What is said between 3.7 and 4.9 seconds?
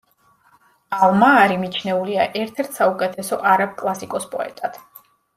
კლასიკოს პოეტად.